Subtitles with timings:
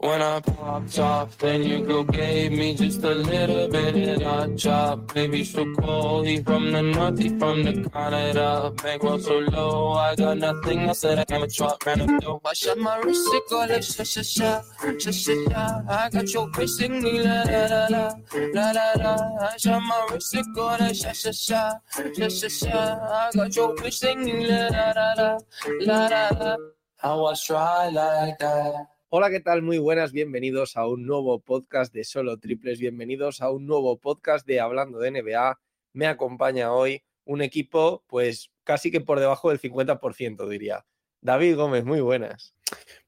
[0.00, 4.56] When I popped off, then your girl gave me just a little bit of that
[4.56, 5.12] chop.
[5.12, 8.72] Baby, so cold, he from the north, he from the Canada.
[8.80, 10.88] Bankroll so low, I got nothing.
[10.88, 12.46] I said I a drop, ran up dope.
[12.46, 14.62] I shot my wrist, it go like sha sha sha,
[15.00, 15.82] sha sha sha.
[15.88, 18.12] I got your face singing la la la
[18.54, 19.48] la, la la.
[19.50, 22.70] I shot my wrist, it go like sha sha sha, sha sha sha.
[22.70, 25.38] I got your face singing la la la la,
[25.80, 26.56] la la la.
[27.02, 28.97] I was try like that.
[29.10, 29.62] Hola, ¿qué tal?
[29.62, 34.46] Muy buenas, bienvenidos a un nuevo podcast de Solo Triples, bienvenidos a un nuevo podcast
[34.46, 35.58] de Hablando de NBA.
[35.94, 40.84] Me acompaña hoy un equipo, pues casi que por debajo del 50%, diría.
[41.22, 42.54] David Gómez, muy buenas.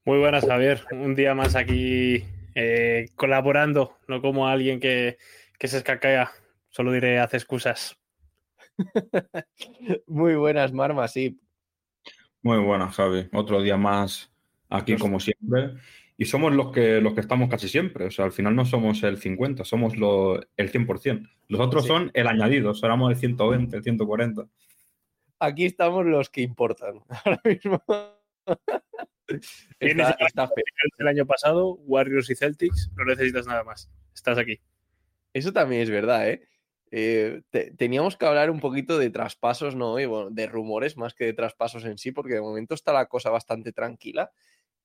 [0.06, 0.86] Muy buenas, Javier.
[0.90, 5.18] Un día más aquí eh, colaborando, no como alguien que,
[5.58, 6.32] que se escaquea.
[6.70, 7.98] Solo diré, hace excusas.
[10.06, 11.38] muy buenas, Marma, sí.
[12.40, 13.28] Muy buenas, Javi.
[13.34, 14.30] Otro día más
[14.70, 15.74] aquí como siempre.
[16.16, 18.06] Y somos los que, los que estamos casi siempre.
[18.06, 21.28] O sea, al final no somos el 50, somos lo, el 100%.
[21.48, 21.88] Los otros Sí.
[21.88, 24.46] son el añadido, éramos el 120, el 140.
[25.38, 27.00] Aquí estamos los que importan.
[27.24, 27.82] Ahora mismo.
[29.78, 30.64] Tienes Está, está feo.
[30.98, 33.90] El año pasado, Warriors y Celtics, no necesitas nada más.
[34.14, 34.60] Estás aquí.
[35.32, 36.42] Eso también es verdad, ¿eh?
[36.90, 40.00] Eh, te- teníamos que hablar un poquito de traspasos, ¿no?
[40.00, 43.06] Y bueno, de rumores más que de traspasos en sí, porque de momento está la
[43.06, 44.32] cosa bastante tranquila.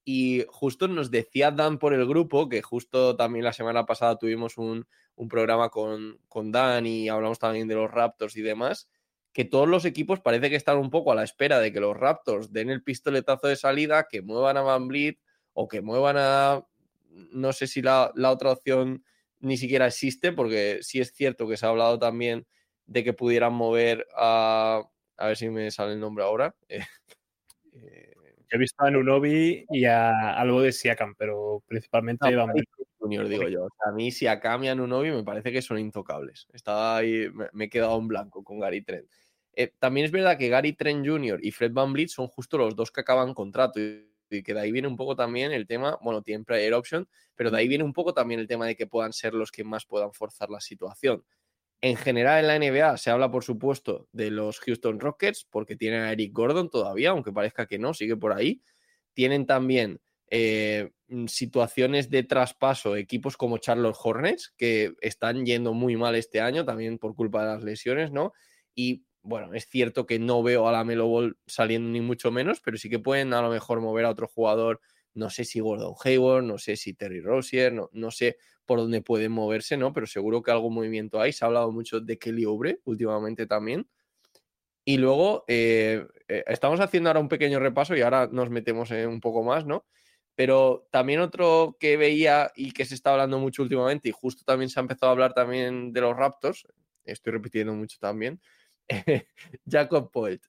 [0.06, 4.58] Y justo nos decía Dan por el grupo, que justo también la semana pasada tuvimos
[4.58, 8.88] un, un programa con, con Dan y hablamos también de los Raptors y demás,
[9.34, 11.98] que todos los equipos parece que están un poco a la espera de que los
[11.98, 15.18] Raptors den el pistoletazo de salida, que muevan a Van Vliet
[15.54, 16.66] o que muevan a...
[17.10, 19.04] No sé si la, la otra opción
[19.40, 22.46] ni siquiera existe, porque sí es cierto que se ha hablado también
[22.86, 24.84] de que pudieran mover a.
[25.18, 26.56] A ver si me sale el nombre ahora.
[26.70, 26.84] eh,
[28.56, 32.56] He visto a Nunobi y a algo de Siakam, pero principalmente no, Van
[33.00, 33.66] Jr., digo yo.
[33.66, 36.48] O sea, a mí, si a Cam y a Nunobi me parece que son intocables.
[36.54, 39.10] Estaba ahí, me, me he quedado en blanco con Gary Trent.
[39.58, 41.40] Eh, también es verdad que Gary Trent Jr.
[41.44, 43.78] y Fred Van Vliet son justo los dos que acaban contrato.
[43.82, 47.08] Y, y que de ahí viene un poco también el tema, bueno, tienen player option,
[47.36, 49.66] pero de ahí viene un poco también el tema de que puedan ser los que
[49.66, 51.24] más puedan forzar la situación.
[51.86, 56.02] En general en la NBA se habla, por supuesto, de los Houston Rockets, porque tienen
[56.02, 58.64] a Eric Gordon todavía, aunque parezca que no, sigue por ahí.
[59.14, 60.02] Tienen también
[60.32, 66.42] eh, mm, situaciones de traspaso, equipos como Charlotte Hornets, que están yendo muy mal este
[66.42, 68.34] año, también por culpa de las lesiones, ¿no?
[68.74, 72.62] Y bueno, es cierto que no veo a la Melo Ball saliendo ni mucho menos,
[72.62, 74.82] pero sí que pueden a lo mejor mover a otro jugador,
[75.14, 79.02] no sé si Gordon Hayward, no sé si Terry Rozier, no, no sé por dónde
[79.02, 79.94] pueden moverse, ¿no?
[79.94, 81.34] Pero seguro que algún movimiento hay.
[81.34, 83.88] Se ha hablado mucho de Kelly Oubre últimamente también.
[84.84, 89.10] Y luego eh, eh, estamos haciendo ahora un pequeño repaso y ahora nos metemos en
[89.10, 89.86] un poco más, ¿no?
[90.36, 94.70] Pero también otro que veía y que se está hablando mucho últimamente, y justo también
[94.70, 96.68] se ha empezado a hablar también de los Raptors,
[97.04, 98.42] estoy repitiendo mucho también,
[99.68, 100.44] Jacob Poelt.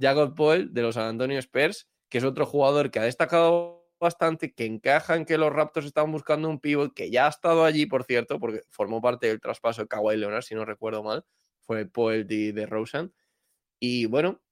[0.00, 4.52] Jacob Poelt de los San Antonio Spurs, que es otro jugador que ha destacado bastante,
[4.54, 7.86] que encaja en que los Raptors estaban buscando un pivot, que ya ha estado allí,
[7.86, 11.24] por cierto, porque formó parte del traspaso de Kawhi Leonard, si no recuerdo mal,
[11.60, 13.12] fue Poelt y de Rosen.
[13.80, 14.42] Y bueno,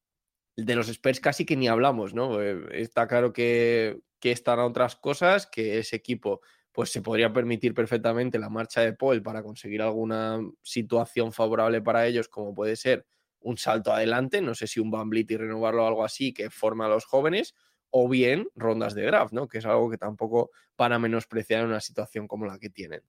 [0.56, 2.40] de los Spurs casi que ni hablamos, ¿no?
[2.42, 6.40] Eh, Está claro que, que están a otras cosas, que ese equipo
[6.72, 12.06] pues se podría permitir perfectamente la marcha de Paul para conseguir alguna situación favorable para
[12.06, 13.06] ellos, como puede ser
[13.40, 16.50] un salto adelante, no sé si un Van Vliet y renovarlo o algo así que
[16.50, 17.54] forma a los jóvenes,
[17.96, 19.46] o bien rondas de draft, ¿no?
[19.46, 23.02] Que es algo que tampoco van a menospreciar en una situación como la que tienen.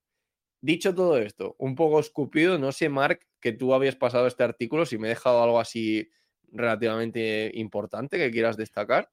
[0.62, 4.86] Dicho todo esto, un poco escupido, no sé, Mark, que tú habías pasado este artículo,
[4.86, 6.08] si me he dejado algo así
[6.52, 9.10] relativamente importante que quieras destacar.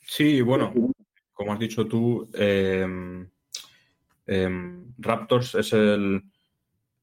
[0.00, 0.74] Sí, bueno,
[1.32, 3.24] como has dicho tú, eh,
[4.26, 6.24] eh, Raptors es el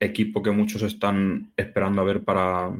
[0.01, 2.73] equipo que muchos están esperando a ver para,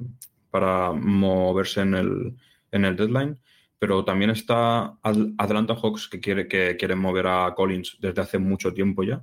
[0.52, 2.38] para moverse en el,
[2.74, 3.40] en el deadline,
[3.84, 8.74] pero también está Atlanta Hawks que quiere que quieren mover a Collins desde hace mucho
[8.74, 9.22] tiempo ya.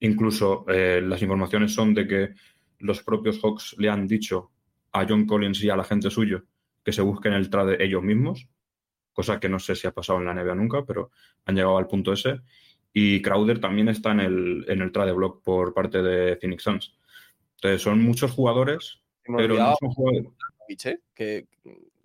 [0.00, 2.30] Incluso eh, las informaciones son de que
[2.80, 4.50] los propios Hawks le han dicho
[4.90, 6.42] a John Collins y a la gente suyo
[6.84, 8.48] que se busquen el trade ellos mismos,
[9.12, 11.12] cosa que no sé si ha pasado en la NBA nunca, pero
[11.44, 12.40] han llegado al punto ese.
[12.92, 16.98] Y Crowder también está en el, en el trade block por parte de Phoenix Suns.
[17.54, 20.32] Entonces son muchos jugadores, pero no son jugadores.
[20.86, 20.98] ¿eh?
[21.14, 21.46] que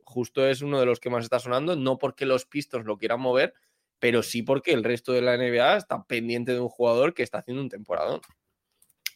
[0.08, 3.20] justo es uno de los que más está sonando, no porque los Pistons lo quieran
[3.20, 3.54] mover,
[4.00, 7.40] pero sí porque el resto de la NBA está pendiente de un jugador que está
[7.40, 8.20] haciendo un temporada.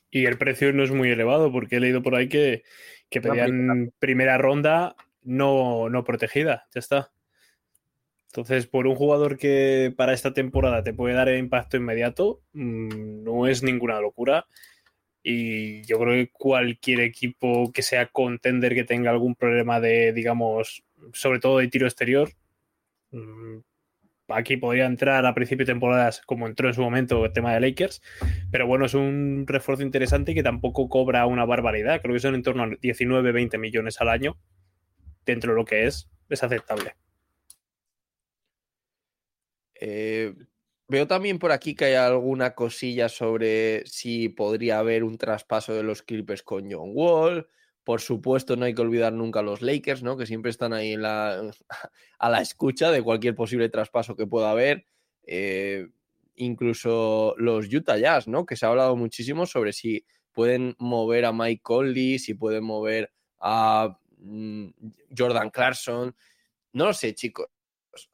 [0.09, 2.63] Y el precio no es muy elevado, porque he leído por ahí que,
[3.09, 6.67] que pedían primera ronda no, no protegida.
[6.73, 7.13] Ya está.
[8.27, 13.23] Entonces, por un jugador que para esta temporada te puede dar el impacto inmediato, mm,
[13.23, 14.45] no es ninguna locura.
[15.23, 20.83] Y yo creo que cualquier equipo que sea contender que tenga algún problema de, digamos,
[21.13, 22.29] sobre todo de tiro exterior,
[23.11, 23.59] mm,
[24.29, 27.59] aquí podría entrar a principio de temporadas como entró en su momento el tema de
[27.59, 28.01] Lakers,
[28.51, 32.43] pero bueno, es un refuerzo interesante que tampoco cobra una barbaridad, creo que son en
[32.43, 34.37] torno a 19, 20 millones al año,
[35.25, 36.95] dentro de lo que es, es aceptable.
[39.79, 40.33] Eh,
[40.91, 45.83] veo también por aquí que hay alguna cosilla sobre si podría haber un traspaso de
[45.83, 47.47] los Clippers con John Wall.
[47.85, 50.17] Por supuesto, no hay que olvidar nunca los Lakers, ¿no?
[50.17, 50.95] Que siempre están ahí
[52.19, 54.85] a la escucha de cualquier posible traspaso que pueda haber.
[55.23, 55.87] Eh,
[56.35, 58.45] incluso los Utah Jazz, ¿no?
[58.45, 63.13] Que se ha hablado muchísimo sobre si pueden mover a Mike Conley, si pueden mover
[63.39, 64.67] a mm,
[65.17, 66.13] Jordan Clarkson.
[66.73, 67.47] No lo sé, chicos.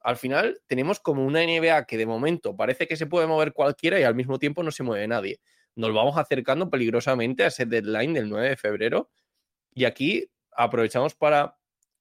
[0.02, 4.00] Al final tenemos como una NBA que de momento parece que se puede mover cualquiera
[4.00, 5.40] y al mismo tiempo no se mueve nadie.
[5.76, 9.12] Nos vamos acercando peligrosamente a ese deadline del 9 de febrero
[9.74, 11.58] y aquí aprovechamos para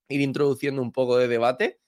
[0.09, 1.81] ir introduciendo un poco de debate.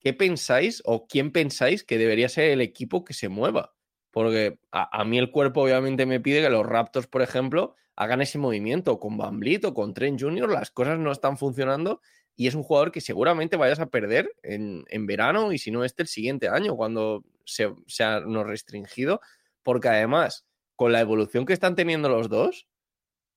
[0.00, 3.74] ¿Qué pensáis o quién pensáis que debería ser el equipo que se mueva?
[4.10, 8.38] Porque a, mí el cuerpo obviamente me pide que los Raptors, por ejemplo, hagan ese
[8.38, 10.50] movimiento con Van o con Trent Jr.
[10.50, 12.00] Las cosas no están funcionando
[12.36, 16.02] y es un jugador que seguramente vayas a perder en, verano y si no este
[16.02, 19.20] el siguiente año cuando se, se ha no restringido.
[19.62, 20.44] Porque además,
[20.74, 22.66] con la evolución que están teniendo los dos,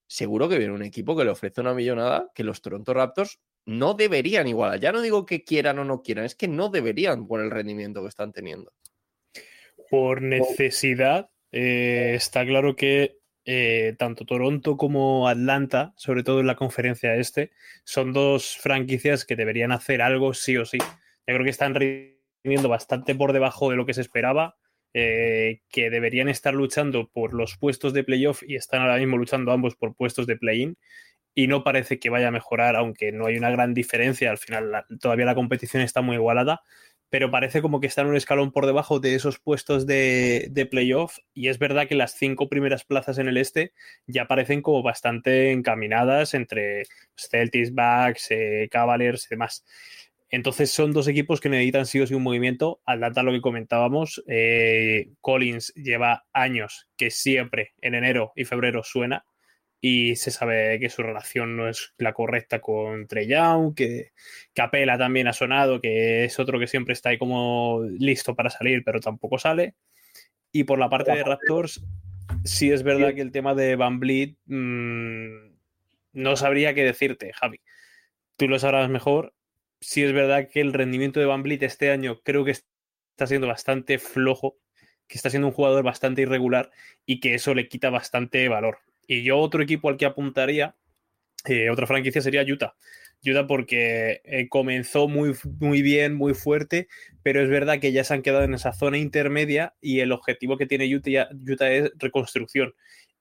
[0.08, 3.96] seguro que viene un equipo que le ofrece una millonada que los Toronto Raptors no
[3.96, 4.80] deberían igualar.
[4.80, 8.02] Ya no digo que quieran o no quieran, es que no deberían por el rendimiento
[8.02, 8.72] que están teniendo.
[9.90, 16.56] Por necesidad, eh, está claro que eh, tanto Toronto como Atlanta, sobre todo en la
[16.56, 17.52] conferencia este,
[17.84, 20.80] son dos franquicias que deberían hacer algo sí o sí.
[20.80, 24.56] Yo creo que están rindiendo bastante por debajo de lo que se esperaba
[24.94, 29.52] eh, que deberían estar luchando por los puestos de playoff y están ahora mismo luchando
[29.52, 30.78] ambos por puestos de play-in.
[31.36, 34.86] Y no parece que vaya a mejorar, aunque no hay una gran diferencia, al final
[35.02, 36.62] todavía la competición está muy igualada,
[37.10, 41.18] pero parece como que están un escalón por debajo de esos puestos de, de playoff
[41.34, 43.74] y es verdad que las cinco primeras plazas en el este
[44.08, 46.84] ya parecen como bastante encaminadas entre
[47.16, 49.66] Celtics, Bucks, eh, Cavaliers y demás.
[50.30, 52.82] Entonces son dos equipos que necesitan sí o sí un movimiento.
[52.86, 59.26] Atlanta, lo que comentábamos, eh, Collins lleva años que siempre en enero y febrero suena
[59.88, 64.14] y se sabe que su relación no es la correcta con Trey Young, que
[64.56, 68.84] Capela también ha sonado, que es otro que siempre está ahí como listo para salir,
[68.84, 69.76] pero tampoco sale.
[70.52, 71.86] Y por la parte de Raptors,
[72.44, 75.52] sí es verdad que el tema de Van Vliet mmm,
[76.14, 77.62] no sabría qué decirte, Javi.
[78.38, 79.36] Tú lo sabrás mejor
[79.82, 83.46] sí es verdad que el rendimiento de Van Vliet este año creo que está siendo
[83.46, 84.58] bastante flojo,
[85.08, 86.72] que está siendo un jugador bastante irregular
[87.06, 88.80] y que eso le quita bastante valor.
[89.08, 90.76] Y yo otro equipo al que apuntaría,
[91.46, 92.76] eh, otra franquicia sería Utah.
[93.24, 96.88] Utah porque eh, comenzó muy, muy bien, muy fuerte,
[97.24, 100.58] pero es verdad que ya se han quedado en esa zona intermedia y el objetivo
[100.58, 102.74] que tiene Utah, Utah es reconstrucción.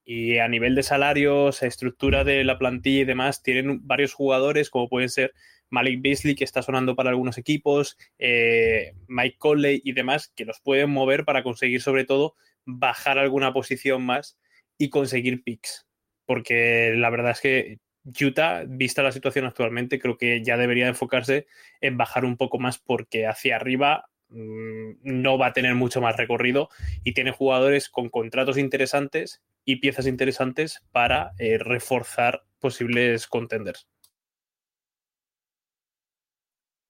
[0.07, 4.89] Y a nivel de salarios, estructura de la plantilla y demás, tienen varios jugadores como
[4.89, 5.33] pueden ser
[5.71, 10.61] Malik Beasley, que está sonando para algunos equipos, eh, Mike Conley y demás, que los
[10.61, 12.35] pueden mover para conseguir, sobre todo,
[12.67, 14.39] bajar alguna posición más
[14.79, 15.87] y conseguir picks.
[16.27, 21.47] Porque la verdad es que Utah, vista la situación actualmente, creo que ya debería enfocarse
[21.81, 26.17] en bajar un poco más porque hacia arriba mm, no va a tener mucho más
[26.17, 26.69] recorrido
[27.03, 33.89] y tiene jugadores con contratos interesantes y piezas interesantes para eh, reforzar posibles contenders.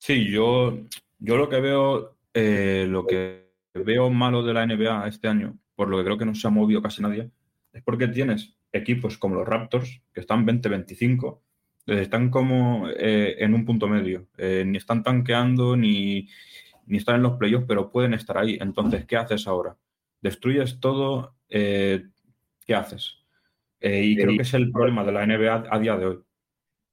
[0.00, 0.79] Sí, yo,
[1.19, 5.88] yo lo que veo, eh, lo que veo malo de la NBA este año, por
[5.88, 7.31] lo que creo que no se ha movido casi nadie,
[7.75, 11.40] es porque tienes equipos como los Raptors, que están 20-25,
[11.87, 14.26] están como eh, en un punto medio.
[14.38, 16.28] Eh, ni están tanqueando, ni,
[16.87, 18.57] ni están en los playoffs, pero pueden estar ahí.
[18.61, 19.76] Entonces, ¿qué haces ahora?
[20.23, 21.37] ¿Destruyes todo?
[21.49, 23.19] ¿Qué haces?
[23.87, 26.25] y creo que es el problema de la NBA a día de hoy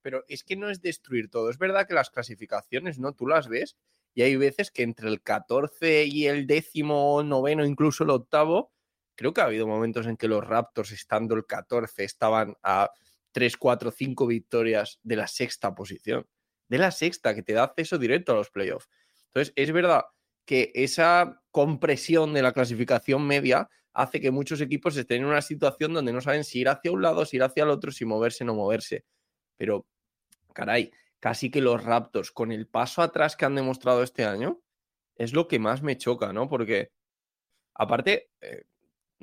[0.01, 1.50] pero es que no es destruir todo.
[1.50, 3.13] Es verdad que las clasificaciones, ¿no?
[3.13, 3.77] Tú las ves
[4.13, 8.71] y hay veces que entre el 14 y el décimo, noveno, incluso el octavo,
[9.21, 12.89] creo que ha habido momentos en que los Raptors, estando el 14, estaban a
[13.33, 16.27] 3, 4, 5 victorias de la sexta posición.
[16.67, 18.89] De la sexta, que te da acceso directo a los playoffs.
[19.27, 20.05] Entonces, es verdad
[20.43, 25.93] que esa compresión de la clasificación media hace que muchos equipos estén en una situación
[25.93, 28.43] donde no saben si ir hacia un lado, si ir hacia el otro, si moverse
[28.43, 29.05] o no moverse.
[29.55, 29.85] Pero,
[30.51, 34.63] caray, casi que los Raptors, con el paso atrás que han demostrado este año,
[35.15, 36.49] es lo que más me choca, ¿no?
[36.49, 36.89] Porque,
[37.75, 38.63] aparte, eh,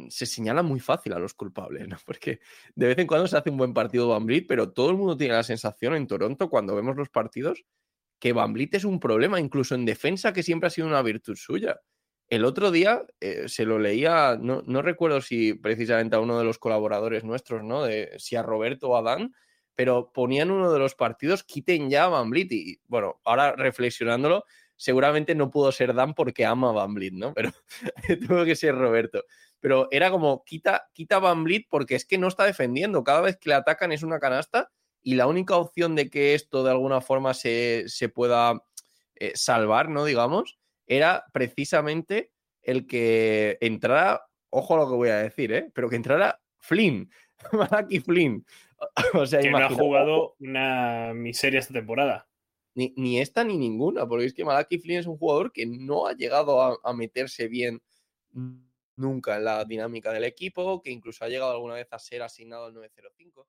[0.08, 1.96] se señala muy fácil a los culpables, ¿no?
[2.04, 2.40] Porque
[2.74, 5.16] de vez en cuando se hace un buen partido Van Vliet, pero todo el mundo
[5.16, 7.64] tiene la sensación en Toronto cuando vemos los partidos
[8.18, 11.80] que Van es un problema, incluso en defensa, que siempre ha sido una virtud suya.
[12.28, 16.44] El otro día eh, se lo leía, no, no, recuerdo si precisamente a uno de
[16.44, 17.84] los colaboradores nuestros, ¿no?
[17.84, 19.32] De si a Roberto o a Dan,
[19.74, 22.30] pero ponían uno de los partidos, quiten ya a Van.
[22.34, 24.44] Y bueno, ahora reflexionándolo,
[24.78, 27.34] seguramente no pudo ser Dan porque ama a Van Vliet, ¿no?
[27.34, 27.52] Pero
[28.26, 29.24] tuvo que ser Roberto
[29.60, 33.04] pero era como quita, quita Van Vliet porque es que no está defendiendo.
[33.04, 34.70] Cada vez que le atacan es una canasta
[35.02, 38.62] y la única opción de que esto de alguna forma se, pueda
[39.16, 40.04] eh, salvar, ¿no?
[40.04, 42.32] Digamos, era precisamente
[42.62, 45.70] el que entrara, ojo a lo que voy a decir, ¿eh?
[45.74, 47.10] Pero que entrara Flynn,
[47.52, 48.44] Malaki Flynn.
[49.14, 52.27] o sea, que no ha jugado una miseria esta temporada.
[52.78, 56.12] Ni, esta ni ninguna, porque es que Malaki Flynn es un jugador que no ha
[56.12, 57.82] llegado a meterse bien
[58.98, 62.66] nunca en la dinámica del equipo, que incluso ha llegado alguna vez a ser asignado
[62.66, 63.48] al 905.